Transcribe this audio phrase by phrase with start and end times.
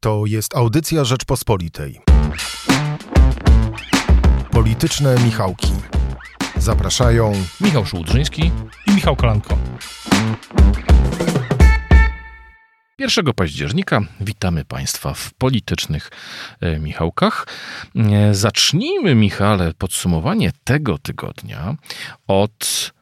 [0.00, 2.00] To jest audycja Rzeczpospolitej.
[4.50, 5.72] Polityczne Michałki.
[6.56, 8.50] Zapraszają Michał Szułdrzyński
[8.86, 9.58] i Michał Kolanko.
[12.98, 16.10] 1 października witamy Państwa w politycznych
[16.60, 17.46] e, Michałkach.
[17.96, 21.74] E, zacznijmy, Michale, podsumowanie tego tygodnia
[22.26, 22.92] od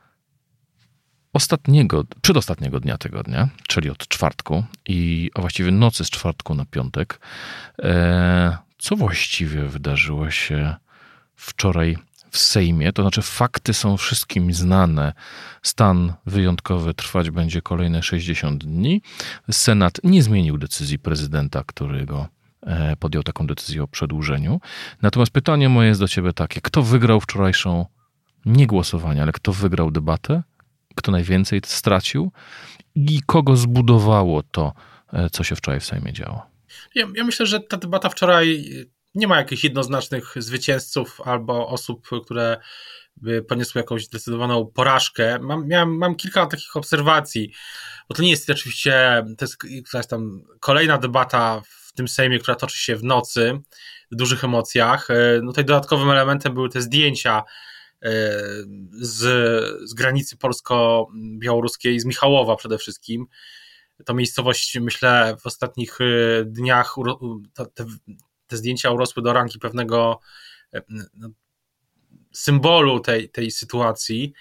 [1.37, 7.21] ostatniego, przedostatniego dnia tygodnia, czyli od czwartku i a właściwie nocy z czwartku na piątek.
[7.79, 10.77] E, co właściwie wydarzyło się
[11.37, 11.99] wczoraj
[12.31, 12.93] w Sejmie?
[12.93, 15.13] To znaczy, fakty są wszystkim znane.
[15.63, 19.03] Stan wyjątkowy trwać będzie kolejne 60 dni.
[19.51, 22.29] Senat nie zmienił decyzji prezydenta, którego
[22.63, 24.61] e, podjął taką decyzję o przedłużeniu.
[25.03, 27.87] Natomiast pytanie moje jest do ciebie takie: kto wygrał wczorajszą
[28.47, 30.43] nie głosowanie, ale kto wygrał debatę?
[30.97, 32.33] Kto najwięcej stracił
[32.95, 34.73] i kogo zbudowało to,
[35.13, 36.47] e, co się wczoraj w Sejmie działo?
[36.95, 38.65] Ja, ja myślę, że ta debata wczoraj
[39.15, 42.57] nie ma jakichś jednoznacznych zwycięzców albo osób, które
[43.17, 45.39] by poniosły jakąś zdecydowaną porażkę.
[45.39, 47.53] Mam, miałem, mam kilka takich obserwacji,
[48.09, 52.55] bo to nie jest oczywiście, to jest jakaś tam kolejna debata w tym Sejmie, która
[52.55, 53.61] toczy się w nocy,
[54.13, 55.11] w dużych emocjach.
[55.11, 57.43] E, no tutaj dodatkowym elementem były te zdjęcia
[58.93, 59.19] z,
[59.91, 63.27] z granicy polsko-białoruskiej, z Michałowa przede wszystkim.
[64.05, 66.95] To miejscowość, myślę, w ostatnich e, dniach
[67.75, 67.85] te,
[68.47, 70.21] te zdjęcia urosły do rangi pewnego
[70.75, 70.83] e,
[71.15, 71.29] no,
[72.33, 74.33] symbolu tej, tej sytuacji.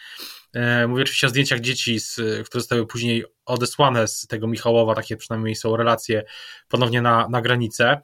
[0.87, 5.55] Mówię oczywiście o zdjęciach dzieci, z, które zostały później odesłane z tego Michałowa, takie przynajmniej
[5.55, 6.23] są relacje
[6.67, 8.01] ponownie na, na granicę.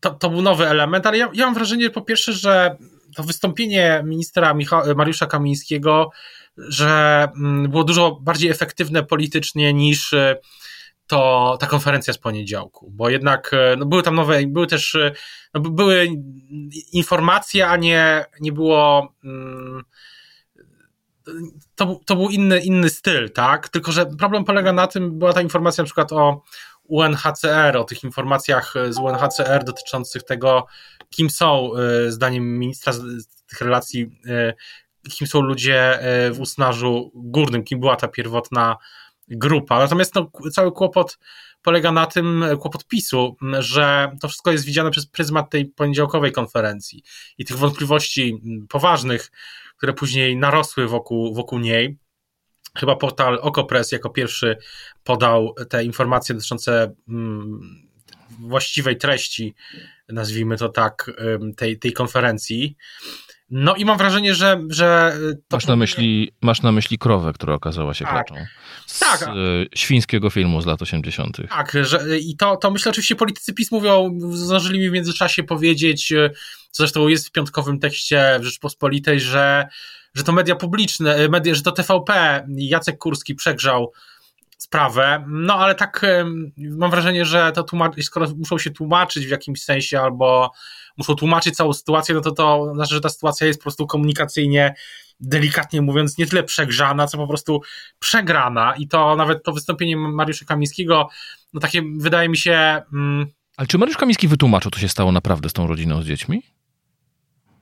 [0.00, 2.76] To, to był nowy element, ale ja, ja mam wrażenie po pierwsze, że
[3.16, 6.10] to wystąpienie ministra Micha- Mariusza Kamińskiego,
[6.56, 10.36] że mm, było dużo bardziej efektywne politycznie niż e,
[11.06, 15.12] to ta konferencja z poniedziałku, bo jednak e, no, były tam nowe, były też e,
[15.54, 16.08] no, były
[16.92, 19.84] informacje, a nie, nie było mm,
[21.74, 23.68] to, to był inny, inny styl, tak?
[23.68, 26.42] Tylko, że problem polega na tym, była ta informacja na przykład o
[26.90, 30.66] UNHCR, o tych informacjach z UNHCR dotyczących tego,
[31.10, 32.92] kim są, e, zdaniem ministra
[33.46, 34.54] tych relacji, e,
[35.10, 38.76] kim są ludzie e, w Usnarzu Górnym, kim była ta pierwotna
[39.28, 39.78] grupa.
[39.78, 41.18] Natomiast no, cały kłopot
[41.62, 47.02] polega na tym, kłopot PiSu, że to wszystko jest widziane przez pryzmat tej poniedziałkowej konferencji
[47.38, 49.30] i tych wątpliwości poważnych,
[49.76, 51.98] które później narosły wokół, wokół niej.
[52.78, 54.56] Chyba portal Okopres jako pierwszy
[55.04, 56.94] podał te informacje dotyczące
[58.40, 59.54] właściwej treści,
[60.08, 61.10] nazwijmy to tak,
[61.56, 62.76] tej, tej konferencji.
[63.50, 64.60] No i mam wrażenie, że.
[64.68, 65.18] że
[65.50, 68.26] masz, na myśli, masz na myśli krowę, która okazała się tak.
[68.86, 69.22] Z tak.
[69.22, 69.32] E,
[69.74, 71.36] świńskiego filmu z lat 80.
[71.48, 76.08] Tak, że, i to, to myślę, oczywiście politycy PiS mówią, zdążyli mi w międzyczasie powiedzieć,
[76.70, 79.68] co zresztą jest w piątkowym tekście w Rzeczpospolitej, że,
[80.14, 83.92] że to media publiczne, e, media, że to TVP, Jacek Kurski przegrzał
[84.58, 86.06] sprawę, no ale tak
[86.56, 90.50] mam wrażenie, że to tłumaczy, skoro muszą się tłumaczyć w jakimś sensie albo
[90.96, 94.74] muszą tłumaczyć całą sytuację, no to to znaczy, że ta sytuacja jest po prostu komunikacyjnie
[95.20, 97.62] delikatnie mówiąc, nie tyle przegrzana, co po prostu
[97.98, 98.74] przegrana.
[98.76, 101.08] I to nawet to wystąpienie Mariusza Kamińskiego,
[101.52, 102.82] no takie wydaje mi się.
[102.92, 106.42] Mm, Ale czy Mariusz Kamiński wytłumaczył, co się stało naprawdę z tą rodziną, z dziećmi?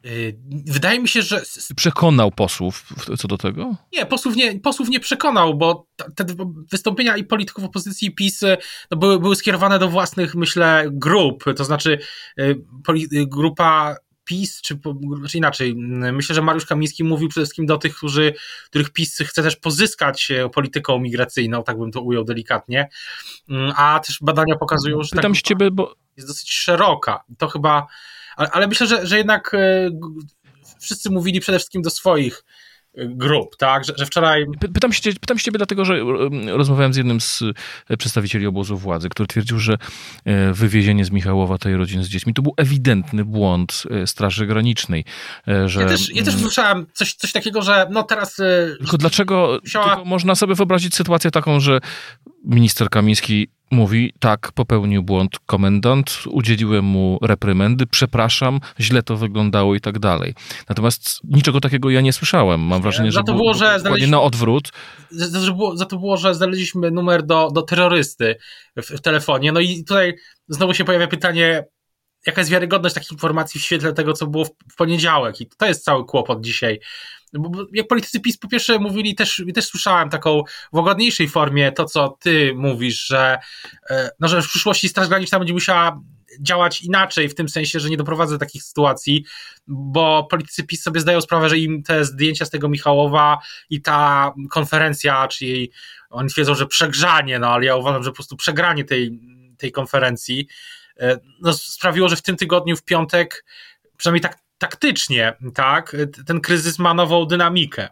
[0.09, 1.43] Y, wydaje mi się, że.
[1.77, 2.85] Przekonał posłów
[3.19, 3.77] co do tego?
[3.93, 6.25] Nie, posłów nie, posłów nie przekonał, bo te
[6.71, 8.57] wystąpienia i polityków opozycji PiS y,
[8.91, 11.45] no, były, były skierowane do własnych, myślę, grup.
[11.57, 11.99] To znaczy,
[12.41, 12.65] y,
[13.27, 14.79] grupa PiS, czy,
[15.29, 15.75] czy inaczej,
[16.13, 18.35] myślę, że Mariusz Kamiński mówił przede wszystkim do tych, którzy,
[18.67, 22.89] których PiS chce też pozyskać polityką migracyjną, tak bym to ujął delikatnie.
[23.77, 25.11] A też badania pokazują, że.
[25.17, 25.95] Pytam tak, się ciebie, bo.
[26.17, 27.25] Jest dosyć szeroka.
[27.39, 27.87] To chyba
[28.39, 29.91] ale, ale myślę, że, że jednak e,
[30.81, 32.45] wszyscy mówili przede wszystkim do swoich
[32.95, 33.85] e, grup, tak?
[33.85, 34.47] Że, że, wczoraj.
[34.75, 36.01] Pytam się, pytam się ciebie dlatego, że
[36.47, 37.43] rozmawiałem z jednym z
[37.89, 39.79] e, przedstawicieli obozu władzy, który twierdził, że
[40.53, 45.05] wywiezienie z Michałowa tej rodziny z dziećmi to był ewidentny błąd Straży Granicznej.
[45.67, 45.81] Że...
[45.81, 48.37] Ja też, ja też słyszałem coś, coś takiego, że no teraz.
[48.79, 51.81] Tylko dlaczego tylko można sobie wyobrazić sytuację taką, że
[52.45, 59.81] minister Kamiński mówi, tak, popełnił błąd komendant, udzieliłem mu reprymendy, przepraszam, źle to wyglądało i
[59.81, 60.35] tak dalej.
[60.69, 62.61] Natomiast niczego takiego ja nie słyszałem.
[62.61, 64.73] Mam wrażenie, że, to było, że znaleźliśmy, na odwrót.
[65.11, 68.37] Za, za, za to było, że znaleźliśmy numer do, do terrorysty
[68.77, 69.53] w, w telefonie.
[69.53, 70.15] No i tutaj
[70.49, 71.65] znowu się pojawia pytanie,
[72.27, 75.41] jaka jest wiarygodność takich informacji w świetle tego, co było w, w poniedziałek.
[75.41, 76.81] I to jest cały kłopot dzisiaj
[77.33, 80.43] bo jak politycy PiS po pierwsze mówili, też, też słyszałem taką
[80.73, 83.39] w łagodniejszej formie to, co ty mówisz, że,
[83.91, 86.01] e, no, że w przyszłości Straż Graniczna będzie musiała
[86.41, 89.25] działać inaczej, w tym sensie, że nie doprowadzę do takich sytuacji,
[89.67, 93.39] bo politycy PiS sobie zdają sprawę, że im te zdjęcia z tego Michałowa
[93.71, 95.71] i ta konferencja, czyli
[96.11, 99.21] oni twierdzą, że przegrzanie, no ale ja uważam, że po prostu przegranie tej,
[99.59, 100.49] tej konferencji
[101.01, 103.45] e, no, sprawiło, że w tym tygodniu, w piątek,
[103.97, 105.97] przynajmniej tak taktycznie, tak,
[106.27, 107.89] ten kryzys ma nową dynamikę.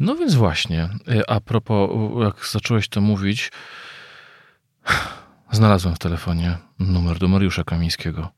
[0.00, 1.90] No więc właśnie, e, a propos,
[2.24, 3.52] jak zacząłeś to mówić,
[5.52, 8.32] znalazłem w telefonie numer do Mariusza Kamińskiego.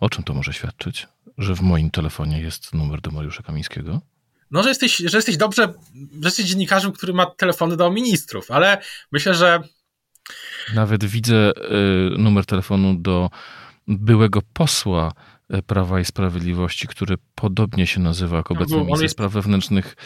[0.00, 1.06] O czym to może świadczyć?
[1.38, 4.00] Że w moim telefonie jest numer do Mariusza Kamińskiego?
[4.50, 8.78] No, że jesteś, że jesteś dobrze, że jesteś dziennikarzem, który ma telefony do ministrów, ale
[9.12, 9.60] myślę, że.
[10.74, 13.30] Nawet widzę y, numer telefonu do
[13.88, 15.12] byłego posła
[15.48, 19.12] e, Prawa i Sprawiedliwości, który podobnie się nazywa jak obecny minister jest...
[19.12, 19.96] spraw wewnętrznych,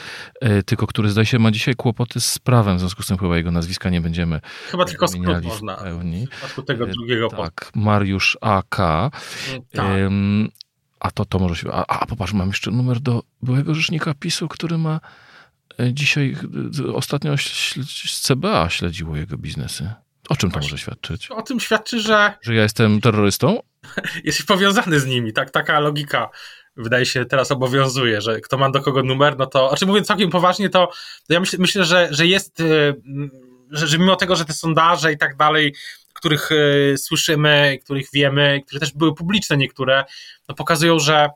[0.41, 3.37] e, tylko który zdaje się ma dzisiaj kłopoty z prawem, w związku z tym chyba
[3.37, 4.41] jego nazwiska nie będziemy
[4.71, 6.27] Chyba tylko skrót można w pełni.
[6.27, 8.81] W przypadku tego e, drugiego Tak, Mariusz AK.
[8.81, 9.87] Mm, tak.
[11.01, 11.73] A to, to może się...
[11.73, 15.01] A, a popatrz, mam jeszcze numer do byłego rzecznika PiSu, który ma
[15.93, 16.37] dzisiaj,
[16.95, 19.91] ostatnio z CBA śledziło jego biznesy.
[20.29, 21.31] O czym to może świadczyć?
[21.31, 22.35] O tym świadczy, że.
[22.43, 23.63] Że ja jestem terrorystą?
[24.25, 25.51] Jesteś powiązany z nimi, tak?
[25.51, 26.29] Taka logika
[26.77, 29.69] wydaje się teraz obowiązuje, że kto ma do kogo numer, no to.
[29.69, 30.87] Znaczy mówiąc całkiem poważnie, to,
[31.27, 32.61] to ja myśl, myślę, że, że jest.
[32.61, 32.95] Y,
[33.71, 35.75] że, że mimo tego, że te sondaże i tak dalej,
[36.13, 40.05] których y, słyszymy, których wiemy, które też były publiczne niektóre,
[40.49, 41.29] no pokazują, że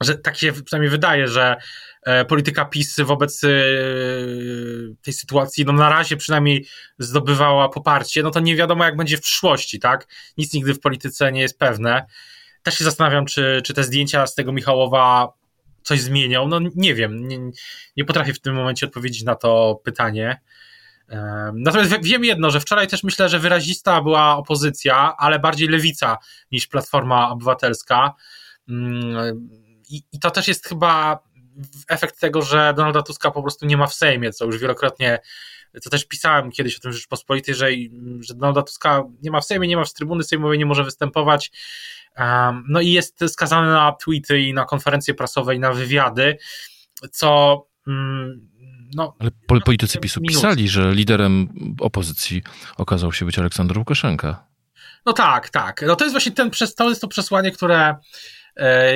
[0.00, 1.56] że tak się przynajmniej wydaje, że
[2.02, 3.48] e, polityka PiS wobec e,
[5.02, 6.66] tej sytuacji, no na razie przynajmniej
[6.98, 10.06] zdobywała poparcie, no to nie wiadomo jak będzie w przyszłości, tak?
[10.38, 12.06] Nic nigdy w polityce nie jest pewne.
[12.62, 15.32] Też się zastanawiam, czy, czy te zdjęcia z tego Michałowa
[15.82, 16.48] coś zmienią.
[16.48, 17.38] No nie wiem, nie,
[17.96, 20.40] nie potrafię w tym momencie odpowiedzieć na to pytanie.
[21.08, 26.18] E, natomiast wiem jedno, że wczoraj też myślę, że wyrazista była opozycja, ale bardziej lewica
[26.52, 28.14] niż Platforma Obywatelska
[28.68, 31.18] mm, i, I to też jest chyba
[31.88, 35.18] efekt tego, że Donalda Tuska po prostu nie ma w Sejmie, co już wielokrotnie,
[35.80, 37.68] co też pisałem kiedyś o tym Rzeczpospolitej, że,
[38.20, 41.52] że Donalda Tuska nie ma w Sejmie, nie ma w trybuny sejmowej, nie może występować.
[42.68, 46.38] No i jest skazany na tweety i na konferencje prasowe i na wywiady,
[47.12, 48.48] co mm,
[48.94, 49.30] no, Ale
[49.64, 51.48] politycy PiSu pisali, że liderem
[51.80, 52.42] opozycji
[52.76, 54.46] okazał się być Aleksander Łukaszenka.
[55.06, 55.84] No tak, tak.
[55.86, 57.96] No to jest właśnie ten, to jest to przesłanie, które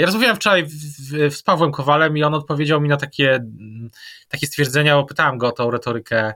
[0.00, 0.66] ja rozmawiałem wczoraj
[1.30, 3.44] z Pawłem Kowalem i on odpowiedział mi na takie,
[4.28, 6.34] takie stwierdzenia, bo pytałem go o tą retorykę e,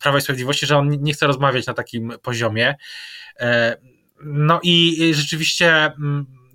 [0.00, 2.74] Prawa i Sprawiedliwości, że on nie chce rozmawiać na takim poziomie.
[3.40, 3.76] E,
[4.24, 5.92] no i rzeczywiście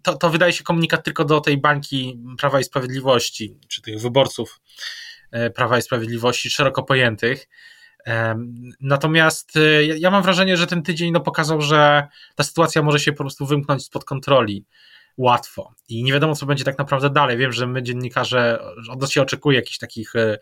[0.04, 4.62] to, to wydaje się komunikat tylko do tej bańki Prawa i Sprawiedliwości, czy tych wyborców
[5.56, 7.48] Prawa i Sprawiedliwości szeroko pojętych.
[8.80, 9.54] Natomiast
[9.98, 13.46] ja mam wrażenie, że ten tydzień no, pokazał, że ta sytuacja może się po prostu
[13.46, 14.66] wymknąć spod kontroli
[15.18, 15.74] łatwo.
[15.90, 17.38] I nie wiadomo, co będzie tak naprawdę dalej.
[17.38, 18.60] Wiem, że my dziennikarze,
[18.90, 20.38] od nas się oczekuje jakichś takich e,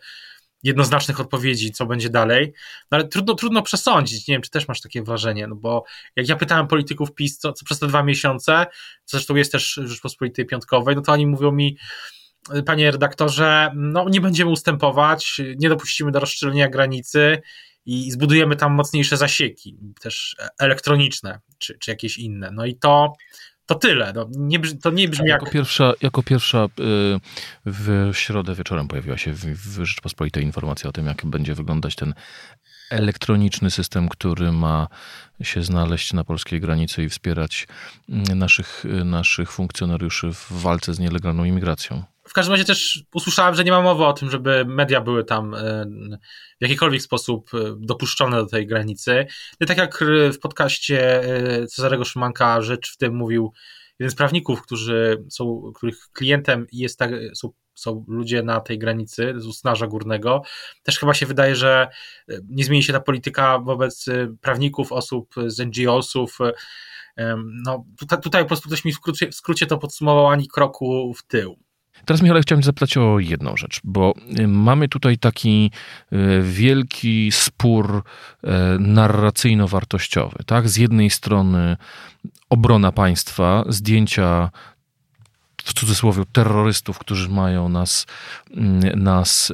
[0.62, 2.52] jednoznacznych odpowiedzi, co będzie dalej,
[2.90, 4.28] no ale trudno, trudno przesądzić.
[4.28, 5.84] Nie wiem, czy też masz takie wrażenie, no bo
[6.16, 8.66] jak ja pytałem polityków PiS, co, co przez te dwa miesiące,
[9.04, 11.76] co zresztą jest też Rzeczpospolitej Piątkowej, no to oni mówią mi,
[12.66, 17.42] panie redaktorze, no nie będziemy ustępować, nie dopuścimy do rozszczelenia granicy
[17.86, 22.50] i zbudujemy tam mocniejsze zasieki, też elektroniczne, czy, czy jakieś inne.
[22.52, 23.12] No i to
[23.66, 24.12] to tyle.
[24.12, 25.52] No, nie, to nie brzmi jako jak...
[25.52, 26.68] Pierwsza, jako pierwsza y,
[27.66, 32.14] w środę wieczorem pojawiła się w, w Rzeczpospolitej informacja o tym, jak będzie wyglądać ten
[32.90, 34.88] elektroniczny system, który ma
[35.42, 37.68] się znaleźć na polskiej granicy i wspierać
[38.08, 42.02] mm, naszych, naszych funkcjonariuszy w walce z nielegalną imigracją.
[42.28, 45.54] W każdym razie też usłyszałem, że nie ma mowy o tym, żeby media były tam
[45.54, 45.86] e,
[46.60, 49.26] w jakikolwiek sposób e, dopuszczone do tej granicy.
[49.60, 53.52] I tak jak w podcaście e, Cezarego Szymanka rzecz w tym mówił
[53.98, 59.34] jeden z prawników, którzy są, których klientem jest tak, są, są ludzie na tej granicy
[59.36, 60.42] z Usnarza Górnego,
[60.82, 61.88] też chyba się wydaje, że
[62.48, 64.06] nie zmieni się ta polityka wobec
[64.40, 66.38] prawników, osób z NGO-sów.
[67.64, 71.14] No, tutaj, tutaj po prostu ktoś mi w skrócie, w skrócie to podsumował ani kroku
[71.14, 71.65] w tył.
[72.04, 75.70] Teraz, Michale, chciałem zapytać o jedną rzecz, bo y, mamy tutaj taki
[76.12, 78.02] y, wielki spór
[78.44, 78.48] y,
[78.78, 80.44] narracyjno-wartościowy.
[80.46, 80.68] Tak?
[80.68, 81.76] Z jednej strony
[82.50, 84.50] obrona państwa, zdjęcia
[85.64, 88.06] w cudzysłowie terrorystów, którzy mają nas,
[88.96, 89.52] nas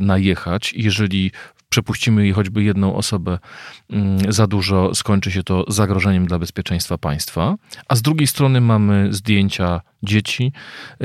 [0.00, 0.72] najechać.
[0.76, 1.32] Jeżeli
[1.72, 3.38] przepuścimy choćby jedną osobę
[3.90, 7.56] mm, za dużo, skończy się to zagrożeniem dla bezpieczeństwa państwa.
[7.88, 10.52] A z drugiej strony mamy zdjęcia dzieci,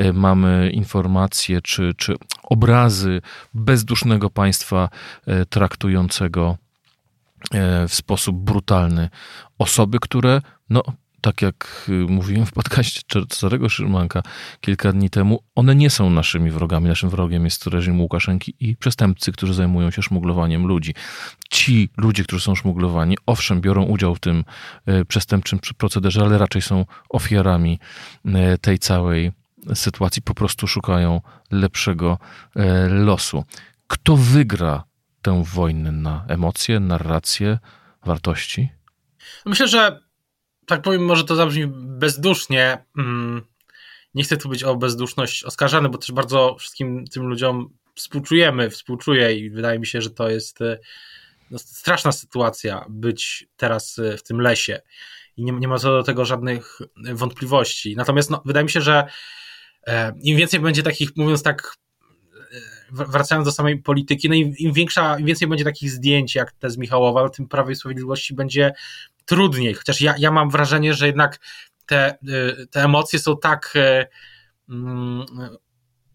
[0.00, 3.22] y, mamy informacje czy, czy obrazy
[3.54, 4.88] bezdusznego państwa
[5.28, 6.56] y, traktującego
[7.44, 9.10] y, w sposób brutalny
[9.58, 10.82] osoby, które no,
[11.20, 14.22] tak jak y, mówiłem w podcaście Cezarego Szymanka
[14.60, 16.88] kilka dni temu, one nie są naszymi wrogami.
[16.88, 20.94] Naszym wrogiem jest reżim Łukaszenki i przestępcy, którzy zajmują się szmuglowaniem ludzi.
[21.50, 24.44] Ci ludzie, którzy są szmuglowani, owszem, biorą udział w tym
[24.88, 27.78] y, przestępczym procederze, ale raczej są ofiarami
[28.26, 29.32] y, tej całej
[29.74, 31.20] sytuacji, po prostu szukają
[31.50, 32.18] lepszego
[32.88, 33.44] losu.
[33.86, 34.84] Kto wygra
[35.22, 37.58] tę wojnę na emocje, narracje,
[38.04, 38.68] wartości?
[39.46, 40.07] Myślę, że
[40.68, 42.84] tak powiem, może to zabrzmi bezdusznie.
[42.98, 43.42] Mm,
[44.14, 49.34] nie chcę tu być o bezduszność oskarżany, bo też bardzo wszystkim tym ludziom współczujemy, współczuję
[49.34, 50.78] i wydaje mi się, że to jest e,
[51.50, 54.80] no, straszna sytuacja być teraz e, w tym lesie
[55.36, 57.96] i nie, nie ma co do tego żadnych wątpliwości.
[57.96, 59.04] Natomiast no, wydaje mi się, że
[59.86, 61.76] e, im więcej będzie takich, mówiąc tak,
[62.90, 66.70] wracając do samej polityki, no im, im, większa, im więcej będzie takich zdjęć jak te
[66.70, 68.72] z Michałowa, tym Prawie i Sprawiedliwości będzie
[69.28, 69.74] trudniej.
[69.74, 71.38] Chociaż ja, ja mam wrażenie, że jednak
[71.86, 74.06] te, y, te emocje są tak y,
[74.68, 75.26] mm,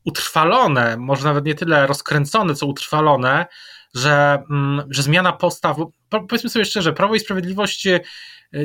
[0.05, 3.45] utrwalone, może nawet nie tyle rozkręcone, co utrwalone,
[3.95, 5.77] że, mm, że zmiana postaw,
[6.09, 8.01] powiedzmy sobie szczerze, Prawo i Sprawiedliwość y,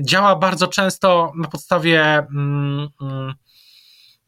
[0.03, 2.89] działa bardzo często na podstawie mm,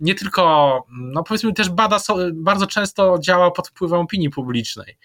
[0.00, 1.98] nie tylko, no powiedzmy też bada,
[2.32, 4.98] bardzo często działa pod wpływem opinii publicznej.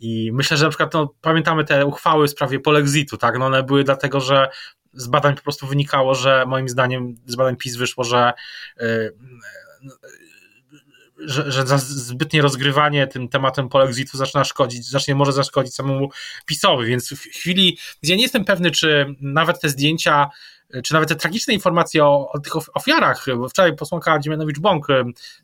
[0.00, 3.38] I myślę, że na przykład no, pamiętamy te uchwały w sprawie polexitu, tak?
[3.38, 4.48] No one były dlatego, że
[4.92, 8.32] z badań po prostu wynikało, że moim zdaniem z badań PiS wyszło, że
[8.80, 9.14] yy,
[11.18, 16.10] że, że zbytnie rozgrywanie tym tematem polexitu zaczyna szkodzić, zacznie może zaszkodzić samemu
[16.46, 20.30] PiSowi, więc w chwili, gdzie nie jestem pewny, czy nawet te zdjęcia
[20.84, 23.26] czy nawet te tragiczne informacje o, o tych ofiarach.
[23.50, 24.80] Wczoraj posłanka Dziemianowicz-Bąk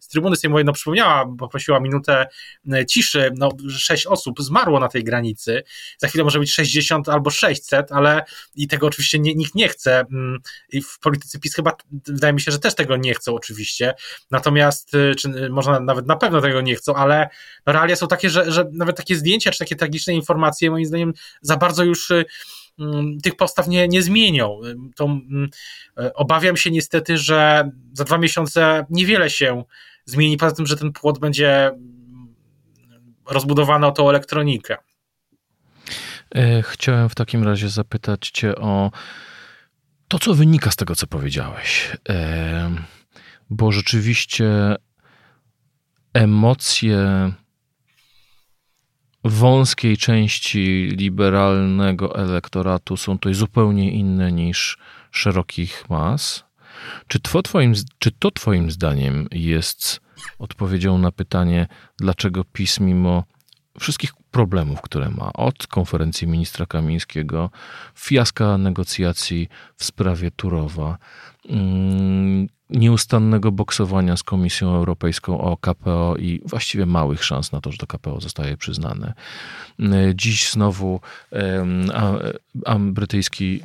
[0.01, 2.27] z trybuny sejmowej no, przypomniała, poprosiła minutę
[2.89, 5.63] ciszy, no sześć osób zmarło na tej granicy,
[5.99, 10.05] za chwilę może być 60 albo 600, ale i tego oczywiście nie, nikt nie chce
[10.73, 11.73] i w polityce PiS chyba
[12.07, 13.95] wydaje mi się, że też tego nie chcą oczywiście,
[14.31, 17.29] natomiast, e, czy e, można nawet na pewno tego nie chcą, ale
[17.67, 21.13] no, realia są takie, że, że nawet takie zdjęcia, czy takie tragiczne informacje moim zdaniem
[21.43, 22.25] za bardzo już Mm,
[23.23, 24.61] tych postaw nie, nie zmienią.
[24.97, 25.51] To, mm,
[25.99, 29.65] e, obawiam się niestety, że za dwa miesiące niewiele się
[30.05, 32.35] zmieni, poza tym, że ten płot będzie mm,
[33.27, 34.77] rozbudowany o tą elektronikę.
[36.35, 38.91] E, chciałem w takim razie zapytać Cię o
[40.09, 41.97] to, co wynika z tego, co powiedziałeś.
[42.09, 42.71] E,
[43.51, 44.77] bo rzeczywiście
[46.15, 47.33] emocje
[49.25, 54.79] wąskiej części liberalnego elektoratu są tutaj zupełnie inne niż
[55.11, 56.45] szerokich mas.
[57.09, 60.01] Czy to, twoim, czy to Twoim zdaniem jest
[60.39, 61.67] odpowiedzią na pytanie,
[61.99, 63.25] dlaczego PiS mimo
[63.81, 67.51] wszystkich problemów, które ma, od konferencji ministra Kamińskiego,
[67.99, 70.99] fiaska negocjacji w sprawie Turowa,
[71.49, 77.79] mm, nieustannego boksowania z Komisją Europejską o KPO i właściwie małych szans na to, że
[77.79, 79.15] to KPO zostaje przyznane.
[80.15, 81.01] Dziś znowu
[81.95, 82.13] a,
[82.67, 83.63] a brytyjski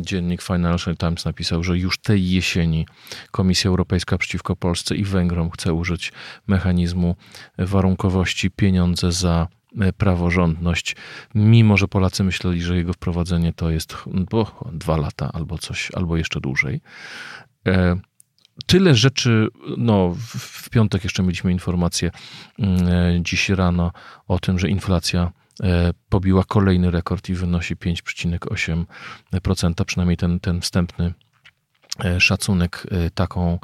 [0.00, 2.86] dziennik Financial Times napisał, że już tej jesieni
[3.30, 6.12] Komisja Europejska przeciwko Polsce i Węgrom chce użyć
[6.46, 7.16] mechanizmu
[7.58, 9.48] warunkowości pieniądze za
[9.80, 10.96] e, praworządność,
[11.34, 16.16] mimo że Polacy myśleli, że jego wprowadzenie to jest bo, dwa lata albo coś, albo
[16.16, 16.80] jeszcze dłużej.
[18.68, 22.10] Tyle rzeczy, no w piątek jeszcze mieliśmy informację
[22.58, 23.92] mm, e, dziś rano
[24.26, 25.32] o tym, że inflacja
[25.62, 31.14] e, pobiła kolejny rekord i wynosi 5,8%, przynajmniej ten, ten wstępny
[32.04, 33.58] e, szacunek taką,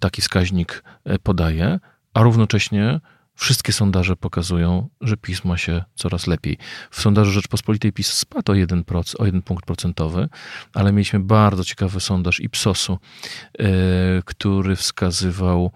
[0.00, 0.84] taki wskaźnik
[1.22, 1.80] podaje,
[2.14, 3.00] a równocześnie
[3.36, 6.58] Wszystkie sondaże pokazują, że PiS ma się coraz lepiej.
[6.90, 8.84] W sondażu Rzeczpospolitej PiS spadł o jeden,
[9.18, 10.28] o jeden punkt procentowy,
[10.74, 12.98] ale mieliśmy bardzo ciekawy sondaż Ipsosu,
[13.58, 13.66] yy,
[14.24, 15.70] który wskazywał,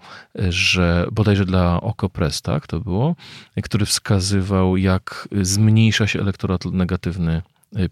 [0.49, 3.15] że bodajże dla Okopres, tak to było,
[3.63, 7.41] który wskazywał, jak zmniejsza się elektorat negatywny E,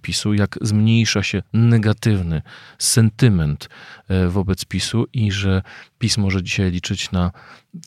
[0.01, 2.41] PiSu, jak zmniejsza się negatywny
[2.77, 3.69] sentyment
[4.07, 5.61] e, wobec PiSu i że
[5.99, 7.31] PiS może dzisiaj liczyć na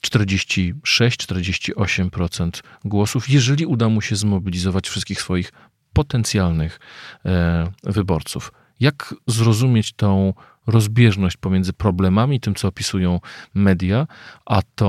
[0.06, 2.50] 46-48%
[2.84, 5.52] głosów, jeżeli uda mu się zmobilizować wszystkich swoich
[5.92, 6.80] potencjalnych
[7.24, 8.52] e, wyborców.
[8.82, 10.34] Jak zrozumieć tą
[10.66, 13.20] rozbieżność pomiędzy problemami, tym co opisują
[13.54, 14.06] media,
[14.46, 14.88] a tą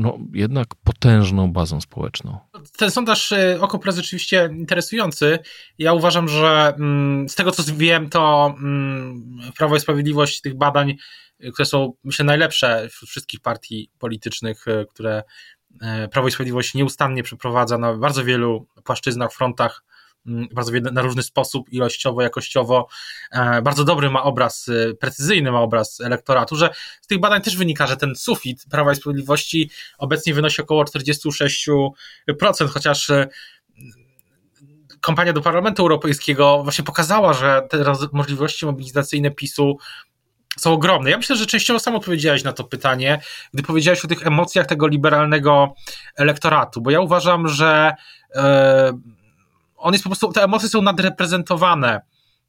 [0.00, 2.38] no, jednak potężną bazą społeczną?
[2.76, 5.38] Ten sondaż y, Okopres rzeczywiście interesujący.
[5.78, 9.22] Ja uważam, że mm, z tego co wiem, to mm,
[9.56, 10.96] Prawo i Sprawiedliwość tych badań,
[11.44, 15.22] y, które są myślę najlepsze wśród wszystkich partii politycznych, y, które
[16.12, 19.82] Prawo i Sprawiedliwość nieustannie przeprowadza na bardzo wielu płaszczyznach, frontach
[20.26, 22.88] bardzo na różny sposób, ilościowo, jakościowo.
[23.32, 26.70] E, bardzo dobry ma obraz, e, precyzyjny ma obraz elektoratu, że
[27.00, 32.68] z tych badań też wynika, że ten sufit Prawa i Sprawiedliwości obecnie wynosi około 46%,
[32.68, 33.28] chociaż e,
[35.00, 39.78] kampania do Parlamentu Europejskiego właśnie pokazała, że te możliwości mobilizacyjne PiSu
[40.58, 41.10] są ogromne.
[41.10, 43.20] Ja myślę, że częściowo sam odpowiedziałeś na to pytanie,
[43.54, 45.74] gdy powiedziałeś o tych emocjach tego liberalnego
[46.16, 47.92] elektoratu, bo ja uważam, że
[49.78, 52.00] on jest po prostu, te emocje są nadreprezentowane.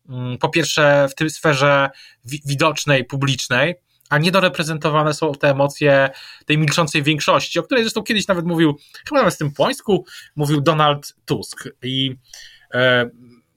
[0.10, 1.90] Mm, po pierwsze, w tej sferze
[2.26, 3.76] widocznej, publicznej,
[4.10, 6.10] a niedoreprezentowane są te emocje
[6.46, 8.78] tej milczącej większości, o której zresztą kiedyś nawet mówił,
[9.10, 10.06] chyba nawet w tym Płońsku,
[10.36, 11.70] mówił Donald Tusk.
[11.84, 12.16] I
[12.74, 13.10] e,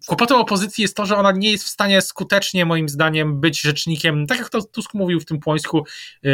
[0.07, 4.27] kłopotem opozycji jest to, że ona nie jest w stanie skutecznie, moim zdaniem, być rzecznikiem,
[4.27, 5.87] tak jak to Tusk mówił w tym Płońsku,
[6.25, 6.29] e,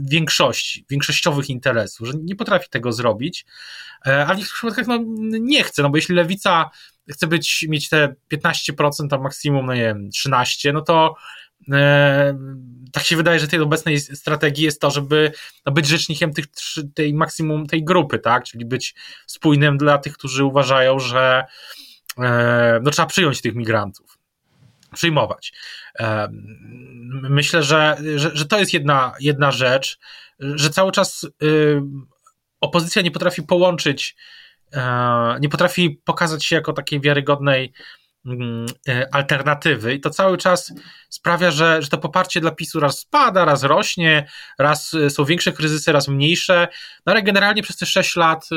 [0.00, 3.46] większości, większościowych interesów, że nie potrafi tego zrobić.
[4.06, 4.98] E, a w niektórych przypadkach no,
[5.40, 6.70] nie chce, no bo jeśli lewica
[7.10, 11.14] chce być, mieć te 15%, a maksimum, no nie wiem, 13%, no to
[11.72, 12.38] e,
[12.92, 15.32] tak się wydaje, że tej obecnej strategii jest to, żeby
[15.66, 16.44] no, być rzecznikiem tych,
[16.94, 18.94] tej maksimum tej grupy, tak, czyli być
[19.26, 21.44] spójnym dla tych, którzy uważają, że
[22.82, 24.18] no, trzeba przyjąć tych migrantów.
[24.94, 25.52] Przyjmować.
[26.00, 26.28] E,
[27.30, 29.98] myślę, że, że, że, to jest jedna, jedna rzecz,
[30.38, 31.80] że cały czas y,
[32.64, 34.16] opozycja nie potrafi połączyć,
[34.72, 37.72] e, nie potrafi pokazać się jako takiej wiarygodnej
[38.26, 39.94] mm, e, alternatywy.
[39.94, 40.72] I to cały czas
[41.08, 44.28] sprawia, że, że to poparcie dla PiSu raz spada, raz rośnie,
[44.58, 46.68] raz e, są większe kryzysy, raz mniejsze,
[47.06, 48.48] no ale generalnie przez te 6 lat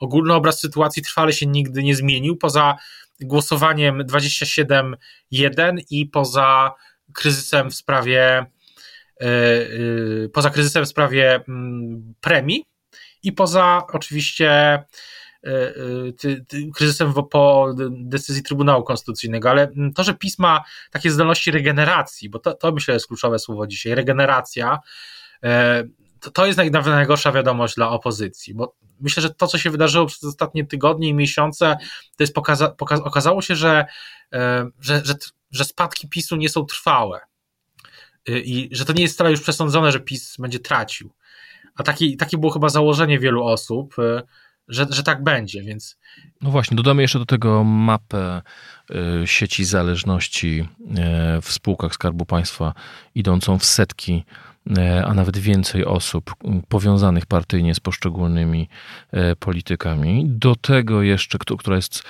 [0.00, 2.76] ogólny obraz sytuacji trwale się nigdy nie zmienił, poza
[3.20, 4.94] głosowaniem 27-1
[5.90, 6.74] i poza
[7.14, 8.46] kryzysem w sprawie
[10.32, 12.64] poza kryzysem w sprawie mm, premii,
[13.22, 14.84] i poza oczywiście e,
[15.44, 15.72] e,
[16.74, 22.54] kryzysem po decyzji Trybunału Konstytucyjnego, ale to, że PiS ma takie zdolności regeneracji, bo to,
[22.54, 24.78] to myślę jest kluczowe słowo dzisiaj, regeneracja,
[25.44, 25.84] e,
[26.20, 30.24] to, to jest najgorsza wiadomość dla opozycji, bo myślę, że to, co się wydarzyło przez
[30.24, 31.76] ostatnie tygodnie i miesiące,
[32.16, 33.86] to jest pokaza, okazało się, że,
[34.80, 35.14] że, że,
[35.50, 37.20] że spadki PiSu nie są trwałe
[38.26, 41.12] i że to nie jest wcale już przesądzone, że PiS będzie tracił.
[41.76, 44.22] A taki, takie było chyba założenie wielu osób, y,
[44.68, 45.98] że, że tak będzie, więc.
[46.40, 48.42] No właśnie, dodamy jeszcze do tego mapę
[49.24, 50.68] sieci zależności
[51.42, 52.74] w spółkach Skarbu Państwa,
[53.14, 54.24] idącą w setki,
[55.04, 56.34] a nawet więcej osób
[56.68, 58.68] powiązanych partyjnie z poszczególnymi
[59.38, 60.24] politykami.
[60.26, 62.02] Do tego jeszcze, która jest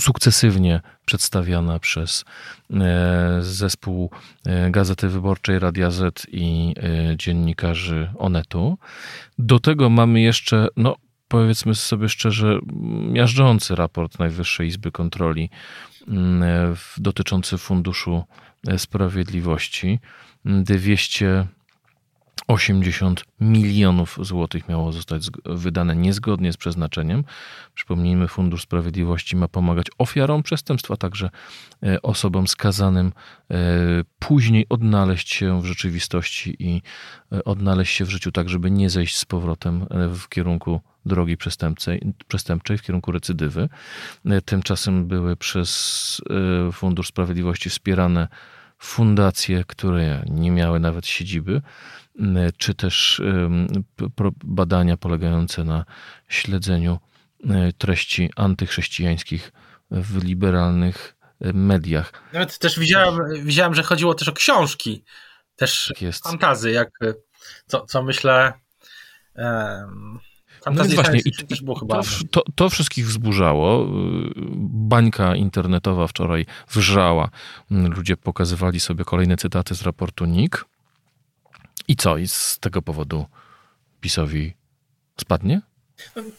[0.00, 2.24] sukcesywnie przedstawiana przez
[2.70, 4.10] e, zespół
[4.46, 8.78] e, Gazety Wyborczej Radia Z i e, dziennikarzy Onetu.
[9.38, 10.96] Do tego mamy jeszcze, no
[11.32, 12.58] powiedzmy sobie szczerze,
[13.12, 15.50] miażdżący raport Najwyższej Izby Kontroli
[16.96, 18.24] dotyczący Funduszu
[18.76, 19.98] Sprawiedliwości.
[20.44, 21.46] 200
[22.46, 27.24] 80 milionów złotych miało zostać wydane niezgodnie z przeznaczeniem.
[27.74, 31.30] Przypomnijmy, Fundusz Sprawiedliwości ma pomagać ofiarom przestępstwa, także
[31.82, 33.12] e, osobom skazanym
[33.50, 33.56] e,
[34.18, 36.82] później odnaleźć się w rzeczywistości i
[37.32, 42.14] e, odnaleźć się w życiu tak, żeby nie zejść z powrotem w kierunku drogi przestępczej,
[42.28, 43.68] przestępczej w kierunku recydywy.
[44.44, 46.20] Tymczasem były przez
[46.72, 48.28] Fundusz Sprawiedliwości wspierane
[48.78, 51.62] fundacje, które nie miały nawet siedziby
[52.58, 53.22] czy też
[54.44, 55.84] badania polegające na
[56.28, 56.98] śledzeniu
[57.50, 59.52] e, treści antychrześcijańskich
[59.90, 62.12] w liberalnych e, mediach.
[62.32, 65.04] Nawet też widziałem, widziałem że chodziło też o książki,
[65.56, 66.24] też tak jest.
[66.24, 66.90] fantazy, jak
[67.66, 68.52] co, co myślę.
[69.36, 70.18] Um,
[70.70, 72.02] no właśnie, i, też było chyba.
[72.02, 73.86] To, to, to, wszystkich wzburzało.
[74.66, 77.30] Bańka internetowa wczoraj wrzała.
[77.70, 80.64] Ludzie pokazywali sobie kolejne cytaty z raportu NIK.
[81.88, 82.16] I co?
[82.16, 83.26] I z tego powodu
[84.00, 84.52] PiSowi
[85.20, 85.60] spadnie?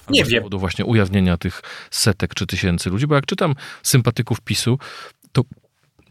[0.09, 0.39] Nie z wiem.
[0.39, 4.79] Z powodu właśnie ujawnienia tych setek czy tysięcy ludzi, bo jak czytam sympatyków PiSu,
[5.31, 5.41] to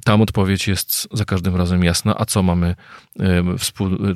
[0.05, 2.75] tam odpowiedź jest za każdym razem jasna, a co mamy,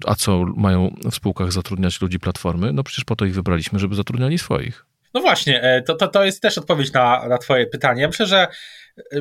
[0.06, 2.72] a co mają w spółkach zatrudniać ludzi Platformy?
[2.72, 4.86] No przecież po to ich wybraliśmy, żeby zatrudniali swoich.
[5.14, 8.02] No właśnie, to, to, to jest też odpowiedź na, na Twoje pytanie.
[8.02, 8.48] Ja myślę, że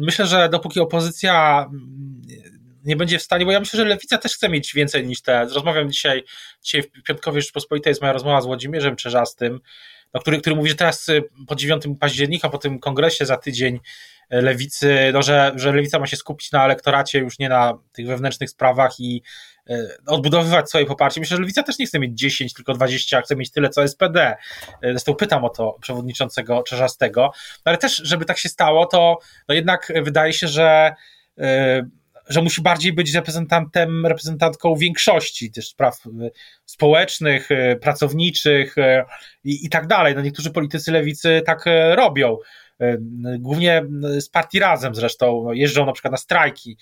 [0.01, 2.21] myślę, że dopóki opozycja mm,
[2.85, 5.45] nie będzie w stanie, bo ja myślę, że lewica też chce mieć więcej niż te.
[5.45, 6.23] Rozmawiam dzisiaj,
[6.63, 9.59] dzisiaj w Piątkowie Rzeczpospolitej jest moja rozmowa z Włodzimierzem Czerzastym,
[10.13, 13.79] no, który, który mówi, że teraz y, po 9 października, po tym kongresie za tydzień
[14.29, 18.49] lewicy, no, że, że lewica ma się skupić na elektoracie, już nie na tych wewnętrznych
[18.49, 19.21] sprawach i
[19.69, 21.19] y, odbudowywać swoje poparcie.
[21.19, 24.35] Myślę, że lewica też nie chce mieć 10, tylko 20, chce mieć tyle, co SPD.
[24.83, 27.21] Zresztą pytam o to przewodniczącego Czerzastego.
[27.65, 30.95] No, ale też, żeby tak się stało, to no jednak wydaje się, że
[32.29, 36.29] że musi bardziej być reprezentantem, reprezentantką większości też spraw e,
[36.65, 39.05] społecznych, e, pracowniczych e,
[39.43, 40.15] i, i tak dalej.
[40.15, 42.37] No niektórzy politycy lewicy tak robią.
[43.39, 43.85] Głównie
[44.19, 46.77] z partii razem zresztą no, jeżdżą na przykład na strajki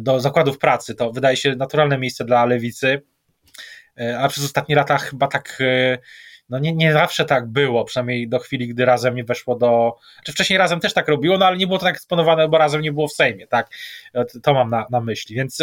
[0.00, 0.94] do zakładów pracy.
[0.94, 3.02] To wydaje się naturalne miejsce dla lewicy.
[4.18, 5.58] A przez ostatnie lata chyba tak
[6.48, 9.96] no nie, nie zawsze tak było, przynajmniej do chwili, gdy razem nie weszło do.
[10.24, 12.80] Czy wcześniej razem też tak robiło, no ale nie było to tak eksponowane, bo razem
[12.80, 13.70] nie było w Sejmie, tak?
[14.42, 15.36] To mam na, na myśli.
[15.36, 15.58] Więc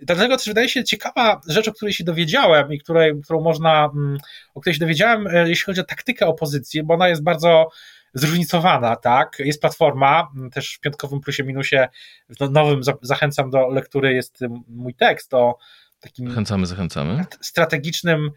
[0.00, 4.18] dlatego też wydaje się ciekawa rzecz, o której się dowiedziałem i której, którą można, mm,
[4.54, 7.68] o której się dowiedziałem, jeśli chodzi o taktykę opozycji, bo ona jest bardzo
[8.16, 9.36] zróżnicowana, tak?
[9.38, 11.88] Jest platforma, mm, też w piątkowym plusie minusie,
[12.28, 15.58] w nowym zachęcam do lektury, jest mój tekst o
[16.00, 16.28] takim.
[16.28, 17.24] Zachęcamy, zachęcamy.
[17.40, 18.30] Strategicznym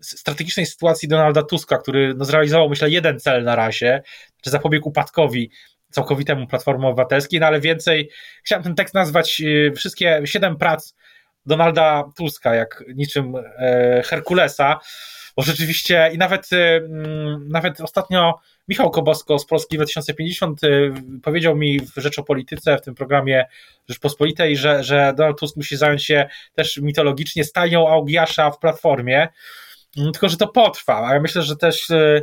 [0.00, 4.02] strategicznej sytuacji Donalda Tuska, który no, zrealizował, myślę, jeden cel na razie,
[4.42, 5.50] czy zapobiegł upadkowi
[5.90, 8.10] całkowitemu Platformy Obywatelskiej, no ale więcej,
[8.44, 10.94] chciałem ten tekst nazwać y, wszystkie siedem prac
[11.46, 14.78] Donalda Tuska, jak niczym e, Herkulesa,
[15.36, 21.56] bo rzeczywiście i nawet, y, mm, nawet ostatnio Michał Kobosko z Polski 2050 y, powiedział
[21.56, 23.46] mi w Rzeczopolityce, w tym programie
[23.88, 29.28] Rzeczpospolitej, że, że Donald Tusk musi zająć się też mitologicznie stajnią Augiasza w Platformie,
[29.96, 32.22] Mm, tylko, że to potrwa, a ja myślę, że też e,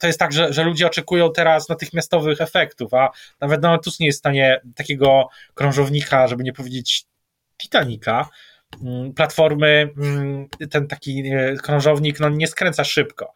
[0.00, 3.10] to jest tak, że, że ludzie oczekują teraz natychmiastowych efektów, a
[3.40, 7.04] nawet Donald Tusk nie jest w stanie takiego krążownika, żeby nie powiedzieć
[7.56, 8.28] Titanica,
[9.16, 13.34] platformy, mm, ten taki e, krążownik no, nie skręca szybko.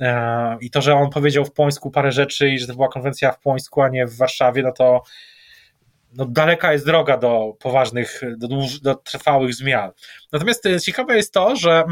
[0.00, 3.32] E, I to, że on powiedział w Płońsku parę rzeczy i że to była konwencja
[3.32, 5.02] w Płońsku, a nie w Warszawie, no to
[6.12, 8.48] no, daleka jest droga do poważnych, do,
[8.82, 9.90] do trwałych zmian.
[10.32, 11.84] Natomiast ciekawe jest to, że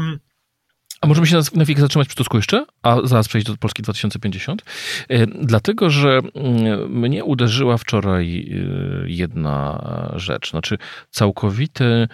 [1.01, 4.63] a możemy się na chwilę zatrzymać przy Tusku jeszcze, a zaraz przejść do Polski 2050.
[5.09, 9.83] E, dlatego, że mm, mnie uderzyła wczoraj e, jedna
[10.15, 10.51] rzecz.
[10.51, 10.77] Znaczy,
[11.09, 12.07] całkowity mm,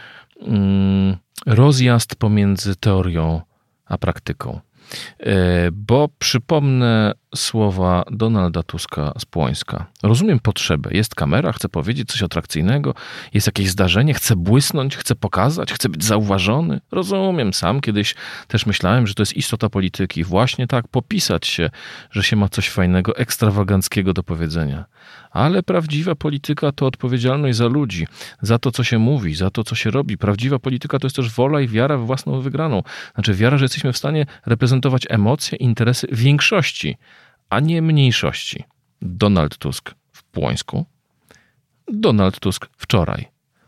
[1.46, 3.42] rozjazd pomiędzy teorią
[3.86, 4.60] a praktyką.
[5.20, 9.86] E, bo przypomnę słowa Donalda Tuska z Płońska.
[10.04, 10.90] Rozumiem potrzebę.
[10.94, 12.94] Jest kamera, chcę powiedzieć coś atrakcyjnego,
[13.34, 16.82] jest jakieś zdarzenie, chcę błysnąć, chcę pokazać, chcę być zauważony.
[16.92, 17.54] Rozumiem.
[17.54, 18.16] Sam kiedyś
[18.48, 20.24] też myślałem, że to jest istota polityki.
[20.24, 21.70] Właśnie tak, popisać się,
[22.12, 24.86] że się ma coś fajnego, ekstrawaganckiego do powiedzenia.
[25.32, 28.08] Ale prawdziwa polityka to odpowiedzialność za ludzi,
[28.42, 30.18] za to, co się mówi, za to, co się robi.
[30.18, 32.84] Prawdziwa polityka to jest też wola i wiara w własną wygraną.
[33.14, 36.98] Znaczy wiara, że jesteśmy w stanie reprezentować emocje, interesy większości,
[37.50, 38.64] a nie mniejszości.
[39.02, 40.86] Donald Tusk w Płońsku.
[41.88, 43.28] Donald Tusk wczoraj.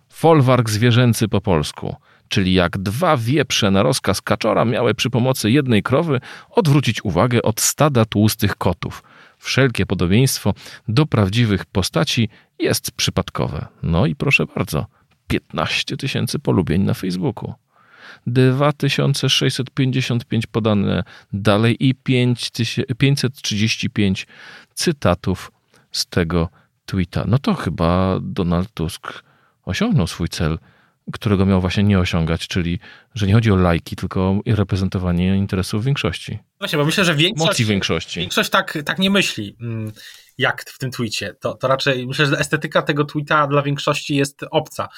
[0.09, 1.95] Folwark zwierzęcy po polsku
[2.33, 7.61] czyli jak dwa wieprze na rozkaz kaczora miały przy pomocy jednej krowy odwrócić uwagę od
[7.61, 9.03] stada tłustych kotów
[9.37, 10.53] wszelkie podobieństwo
[10.87, 13.67] do prawdziwych postaci jest przypadkowe.
[13.83, 14.85] No i proszę bardzo,
[15.27, 17.53] 15 tysięcy polubień na Facebooku.
[18.27, 21.95] 2655 podane dalej i
[22.97, 24.27] 535
[24.73, 25.51] cytatów
[25.91, 26.49] z tego
[26.85, 27.25] tweeta.
[27.27, 29.23] No to chyba Donald Tusk
[29.65, 30.57] osiągnął swój cel
[31.11, 32.79] którego miał właśnie nie osiągać, czyli
[33.15, 36.39] że nie chodzi o lajki, tylko o reprezentowanie interesów większości.
[36.59, 38.19] Właśnie, bo myślę, że większość, Mocji większości.
[38.19, 39.91] większość tak, tak nie myśli, mm,
[40.37, 41.35] jak w tym tweetie.
[41.39, 44.89] To, to raczej myślę, że estetyka tego tweeta dla większości jest obca.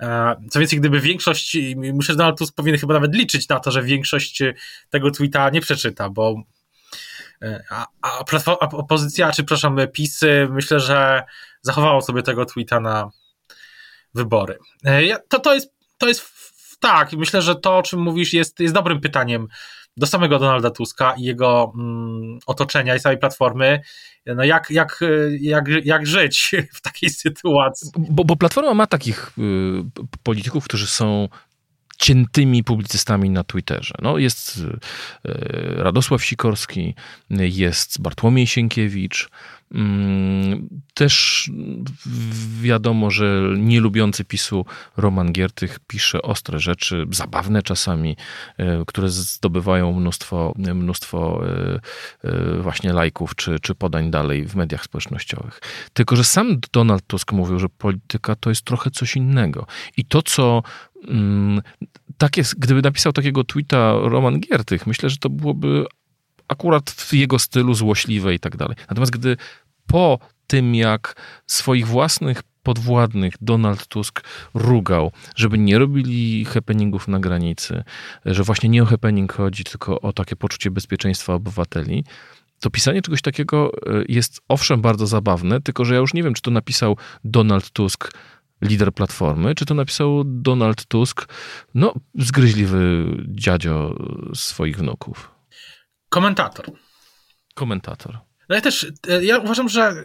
[0.00, 3.70] E, co więcej, gdyby większość, myślę, że Donald Tusk powinien chyba nawet liczyć na to,
[3.70, 4.42] że większość
[4.90, 6.42] tego tweeta nie przeczyta, bo
[7.42, 8.24] e, a, a,
[8.60, 10.20] a opozycja, czy przepraszam, PiS,
[10.50, 11.22] myślę, że
[11.62, 13.10] zachowało sobie tego tweeta na
[14.14, 14.58] wybory.
[14.84, 16.38] E, to, to, jest, to jest
[16.80, 19.48] tak, myślę, że to, o czym mówisz, jest, jest dobrym pytaniem
[19.98, 23.80] do samego Donalda Tuska i jego mm, otoczenia i całej platformy.
[24.26, 25.00] No jak, jak,
[25.40, 27.90] jak, jak żyć w takiej sytuacji?
[27.98, 29.42] Bo, bo Platforma ma takich y,
[30.22, 31.28] polityków, którzy są
[31.98, 33.94] ciętymi publicystami na Twitterze.
[34.02, 35.34] No, jest y,
[35.76, 36.94] Radosław Sikorski,
[37.30, 39.28] jest Bartłomiej Sienkiewicz,
[39.74, 41.50] mm, też
[42.60, 44.64] wiadomo, że nielubiący PiSu
[44.96, 48.16] Roman Giertych pisze ostre rzeczy, zabawne czasami,
[48.56, 51.80] e, które zdobywają mnóstwo, mnóstwo e,
[52.24, 55.60] e, właśnie lajków czy, czy podań dalej w mediach społecznościowych.
[55.92, 59.66] Tylko, że sam Donald Tusk mówił, że polityka to jest trochę coś innego.
[59.96, 60.62] I to, co
[62.18, 65.84] tak jest, gdyby napisał takiego tweeta Roman Giertych, myślę, że to byłoby
[66.48, 68.76] akurat w jego stylu złośliwe i tak dalej.
[68.88, 69.36] Natomiast gdy
[69.86, 71.14] po tym, jak
[71.46, 74.20] swoich własnych podwładnych Donald Tusk
[74.54, 77.84] rugał, żeby nie robili happeningów na granicy,
[78.24, 82.04] że właśnie nie o happening chodzi, tylko o takie poczucie bezpieczeństwa obywateli,
[82.60, 86.34] to pisanie czegoś takiego e, jest owszem bardzo zabawne, tylko że ja już nie wiem,
[86.34, 88.12] czy to napisał Donald Tusk,
[88.62, 91.34] lider Platformy, czy to napisał Donald Tusk,
[91.74, 93.94] no zgryźliwy dziadzio
[94.34, 95.30] swoich wnuków.
[96.08, 96.70] Komentator.
[97.54, 98.18] Komentator.
[98.48, 100.04] No ja też, e, ja uważam, że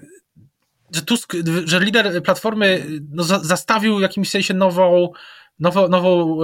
[0.95, 1.33] że Tusk,
[1.65, 5.11] że lider Platformy no, zastawił w jakimś sensie nową,
[5.59, 6.39] nową, nową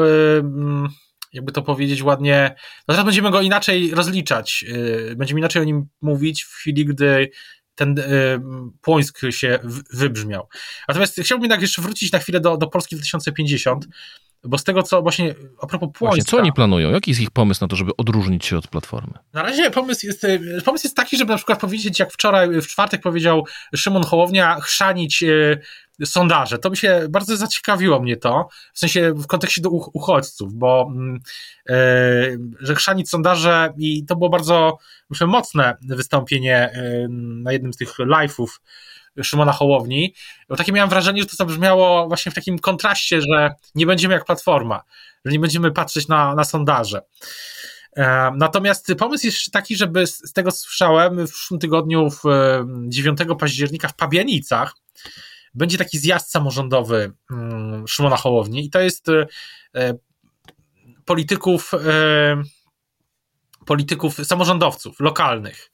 [1.34, 2.56] jakby to powiedzieć ładnie,
[2.88, 4.65] no teraz będziemy go inaczej rozliczać,
[5.12, 7.32] e, będziemy inaczej o nim mówić w chwili, gdy
[7.80, 8.04] ten e,
[8.82, 9.60] Płońsk się
[9.94, 10.48] wybrzmiał.
[10.88, 13.88] Natomiast chciałbym jednak jeszcze wrócić na chwilę do, do Polski 2050,
[14.44, 16.06] bo z tego, co właśnie a propos Płońska...
[16.06, 16.92] Właśnie, co oni planują?
[16.92, 19.13] Jaki jest ich pomysł na to, żeby odróżnić się od Platformy?
[19.34, 22.68] Na razie pomysł jest, e, pomysł jest taki, żeby na przykład powiedzieć, jak wczoraj, w
[22.68, 25.60] czwartek powiedział Szymon Hołownia, chrzanić e,
[26.06, 26.58] sondaże.
[26.58, 30.92] To by się bardzo zaciekawiło mnie to, w sensie w kontekście do uchodźców, bo
[31.70, 31.76] yy,
[32.60, 34.78] że chrzanić sondaże i to było bardzo,
[35.10, 37.08] myślę, mocne wystąpienie yy,
[37.44, 38.48] na jednym z tych live'ów
[39.24, 40.14] Szymona Hołowni,
[40.50, 44.26] bo takie miałem wrażenie, że to zabrzmiało właśnie w takim kontraście, że nie będziemy jak
[44.26, 44.84] Platforma,
[45.26, 47.02] że nie będziemy patrzeć na, na sondaże.
[47.98, 52.24] E, natomiast pomysł jest taki, żeby z tego słyszałem w przyszłym tygodniu, w
[52.88, 54.76] 9 października w Pabianicach,
[55.54, 59.08] będzie taki zjazd samorządowy mm, Szymona Hołowni i to jest
[59.76, 59.94] e,
[61.06, 62.44] polityków, e,
[63.66, 65.70] polityków, samorządowców lokalnych,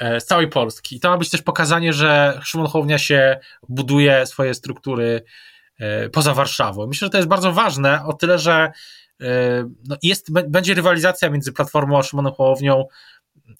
[0.00, 0.96] E, z całej Polski.
[0.96, 5.24] I to ma być też pokazanie, że Szymon Hołownia się buduje swoje struktury
[5.78, 6.86] e, poza Warszawą.
[6.86, 8.72] Myślę, że to jest bardzo ważne, o tyle, że
[9.20, 9.26] e,
[9.88, 12.84] no jest, będzie rywalizacja między Platformą a Szymonem Hołownią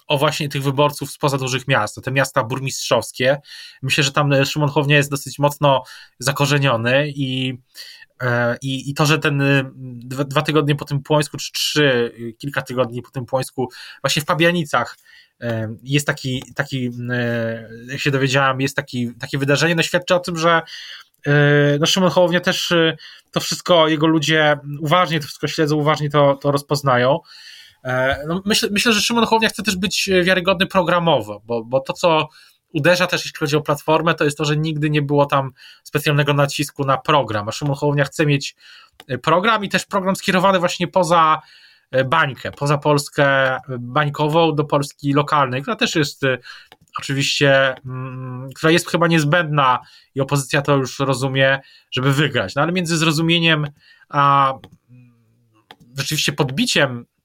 [0.07, 3.41] o właśnie tych wyborców spoza dużych miast, te miasta burmistrzowskie.
[3.83, 5.83] Myślę, że tam Szymon Hołownia jest dosyć mocno
[6.19, 7.59] zakorzeniony i
[8.63, 9.43] i, I to, że ten
[9.77, 13.69] dwa, dwa, tygodnie po tym Płońsku, czy trzy, kilka tygodni po tym Płońsku,
[14.03, 14.97] właśnie w Pabianicach
[15.83, 16.91] jest taki, taki
[17.87, 20.63] jak się dowiedziałem, jest taki, takie wydarzenie, no świadczy o tym, że
[21.27, 21.33] e,
[21.81, 22.97] no Szymon Hołownia też e,
[23.31, 27.19] to wszystko, jego ludzie uważnie to wszystko śledzą, uważnie to, to rozpoznają.
[27.85, 31.93] E, no myślę, myślę, że Szymon Hołownia chce też być wiarygodny programowo, bo, bo to,
[31.93, 32.29] co
[32.73, 35.51] uderza też, jeśli chodzi o platformę, to jest to, że nigdy nie było tam
[35.83, 38.57] specjalnego nacisku na program, a Szymon Hołownia chce mieć
[39.23, 41.41] program i też program skierowany właśnie poza
[41.91, 46.39] E, bańkę, poza Polskę bańkową do Polski lokalnej, która też jest e,
[46.99, 49.81] oczywiście, mm, która jest chyba niezbędna
[50.15, 52.55] i opozycja to już rozumie, żeby wygrać.
[52.55, 53.67] No ale między zrozumieniem
[54.09, 54.53] a
[54.91, 55.13] mm,
[55.99, 57.20] rzeczywiście podbiciem e,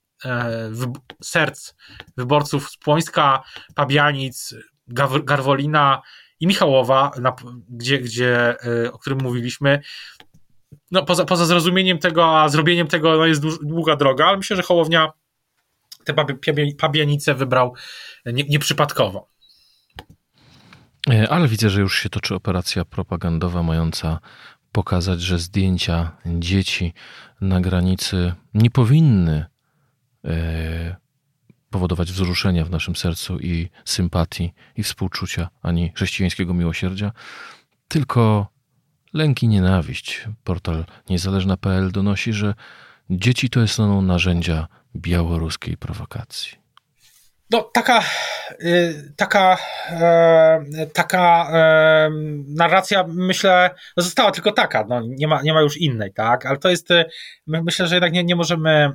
[1.23, 1.73] serc
[2.17, 3.43] wyborców z Płońska,
[3.75, 4.55] Pabianic,
[5.23, 6.01] Garwolina
[6.39, 7.11] i Michałowa,
[7.69, 8.55] gdzie, gdzie,
[8.91, 9.81] o którym mówiliśmy,
[10.91, 14.63] no, poza, poza zrozumieniem tego, a zrobieniem tego no, jest długa droga, ale myślę, że
[14.63, 15.11] Hołownia
[16.05, 16.13] te
[16.77, 17.73] pabianice wybrał
[18.25, 19.29] nie, nieprzypadkowo.
[21.09, 24.19] E, ale widzę, że już się toczy operacja propagandowa mająca
[24.71, 26.93] pokazać, że zdjęcia dzieci
[27.41, 29.54] na granicy nie powinny e,
[31.69, 37.11] powodować wzruszenia w naszym sercu i sympatii i współczucia, ani chrześcijańskiego miłosierdzia,
[37.87, 38.55] tylko
[39.15, 40.27] Lęk i nienawiść.
[40.43, 42.53] Portal niezależna.pl donosi, że
[43.09, 46.57] dzieci to są narzędzia białoruskiej prowokacji.
[47.51, 48.03] No, taka,
[48.61, 49.57] y, taka,
[49.89, 52.09] e, taka e,
[52.47, 56.45] narracja, myślę, została tylko taka, no, nie, ma, nie ma już innej, tak?
[56.45, 57.05] Ale to jest, y,
[57.47, 58.91] myślę, że jednak nie, nie możemy.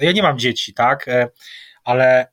[0.00, 1.06] E, no ja nie mam dzieci, tak?
[1.84, 2.26] Ale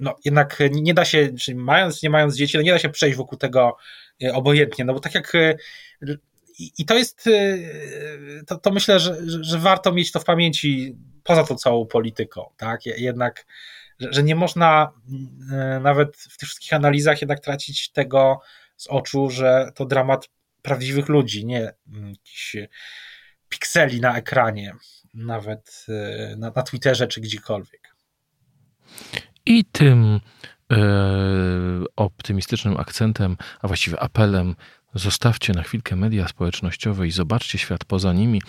[0.00, 3.16] no, jednak nie da się, czyli mając, nie mając dzieci, no nie da się przejść
[3.16, 3.76] wokół tego
[4.22, 5.56] E, obojętnie, no bo tak jak e,
[6.78, 7.58] i to jest, e,
[8.46, 12.86] to, to myślę, że, że warto mieć to w pamięci poza tą całą polityką, tak,
[12.86, 13.46] jednak,
[14.00, 14.92] że, że nie można
[15.80, 18.40] nawet w tych wszystkich analizach jednak tracić tego
[18.76, 20.28] z oczu, że to dramat
[20.62, 22.56] prawdziwych ludzi, nie mm, jakichś
[23.48, 24.74] pikseli na ekranie,
[25.14, 25.86] nawet
[26.36, 27.94] na, na Twitterze czy gdziekolwiek.
[29.46, 30.20] I tym
[31.96, 34.54] optymistycznym akcentem, a właściwie apelem
[34.94, 38.42] Zostawcie na chwilkę media społecznościowe i zobaczcie świat poza nimi,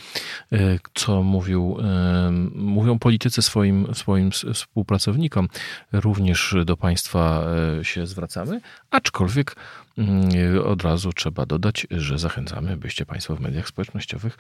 [0.52, 0.58] e,
[0.94, 5.48] co mówił, e, mówią politycy swoim, swoim współpracownikom.
[5.92, 7.44] Również do Państwa
[7.80, 9.56] e, się zwracamy, aczkolwiek
[9.98, 10.30] mm,
[10.66, 14.38] od razu trzeba dodać, że zachęcamy, byście Państwo w mediach społecznościowych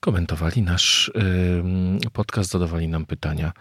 [0.00, 1.12] komentowali nasz
[2.12, 3.52] podcast, zadawali nam pytania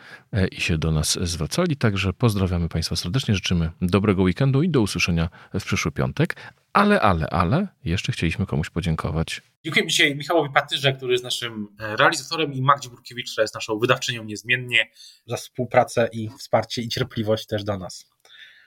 [0.52, 1.78] i się do nas zwracali.
[1.78, 6.36] Także pozdrawiamy Państwa serdecznie, życzymy dobrego weekendu i do usłyszenia w przyszły piątek.
[6.74, 9.42] Ale, ale, ale, jeszcze chcieliśmy komuś podziękować.
[9.64, 13.80] Dziękujemy dzisiaj Michałowi Patyrze, który jest naszym e, realizatorem i Magdzie Burkiewicz, która jest naszą
[13.80, 14.90] wydawczynią niezmiennie
[15.26, 18.10] za współpracę i wsparcie i cierpliwość też do nas.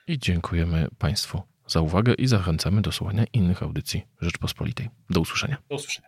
[0.07, 4.89] I dziękujemy Państwu za uwagę i zachęcamy do słuchania innych audycji Rzeczpospolitej.
[5.09, 5.57] Do usłyszenia.
[5.69, 6.07] Do usłyszenia.